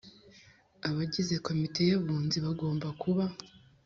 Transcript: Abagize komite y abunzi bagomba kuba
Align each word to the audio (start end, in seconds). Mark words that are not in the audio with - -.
Abagize 0.87 1.35
komite 1.45 1.81
y 1.89 1.93
abunzi 1.97 2.37
bagomba 2.45 2.87
kuba 3.01 3.25